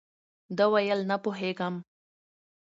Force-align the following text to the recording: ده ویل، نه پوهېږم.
ده 0.57 0.65
ویل، 0.73 0.99
نه 1.09 1.17
پوهېږم. 1.23 1.75